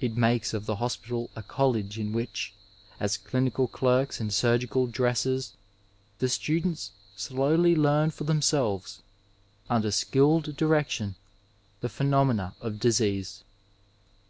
It 0.00 0.18
makes 0.18 0.52
of 0.52 0.66
the 0.66 0.76
hospital 0.76 1.30
a 1.34 1.42
college 1.42 1.98
m 1.98 2.12
which, 2.12 2.52
as 3.00 3.16
clinical 3.16 3.66
clerks 3.66 4.20
and 4.20 4.30
surgical 4.30 4.86
dressers, 4.86 5.54
the 6.18 6.28
students 6.28 6.90
slowly 7.16 7.74
learn 7.74 8.10
for 8.10 8.24
themselves, 8.24 9.00
imder 9.70 9.90
skilled 9.90 10.56
direction, 10.58 11.14
tiie 11.82 11.88
phenomena 11.90 12.54
of 12.60 12.78
disease. 12.78 13.44